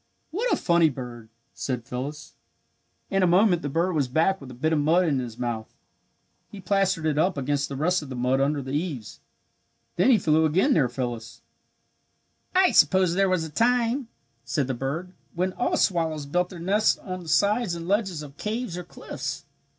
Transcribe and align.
"What 0.31 0.51
a 0.51 0.55
funny 0.55 0.89
bird!" 0.89 1.29
said 1.53 1.85
Phyllis. 1.85 2.33
In 3.11 3.21
a 3.21 3.27
moment 3.27 3.61
the 3.61 3.69
bird 3.69 3.93
was 3.93 4.07
back 4.07 4.41
with 4.41 4.49
a 4.49 4.55
bit 4.55 4.73
of 4.73 4.79
mud 4.79 5.05
in 5.05 5.19
his 5.19 5.37
mouth. 5.37 5.75
He 6.49 6.59
plastered 6.59 7.05
it 7.05 7.19
up 7.19 7.37
against 7.37 7.69
the 7.69 7.75
rest 7.75 8.01
of 8.01 8.09
the 8.09 8.15
mud 8.15 8.41
under 8.41 8.63
the 8.63 8.71
eaves. 8.71 9.19
Then 9.97 10.09
he 10.09 10.17
flew 10.17 10.43
again 10.45 10.73
near 10.73 10.89
Phyllis. 10.89 11.43
"I 12.55 12.71
suppose 12.71 13.13
there 13.13 13.29
was 13.29 13.43
a 13.43 13.51
time," 13.51 14.07
said 14.43 14.65
the 14.65 14.73
bird, 14.73 15.13
"when 15.35 15.53
all 15.53 15.77
swallows 15.77 16.25
built 16.25 16.49
their 16.49 16.57
nests 16.57 16.97
on 16.97 17.19
the 17.21 17.29
sides 17.29 17.75
and 17.75 17.87
ledges 17.87 18.23
of 18.23 18.37
caves 18.37 18.79
or 18.79 18.83
cliffs. 18.83 19.45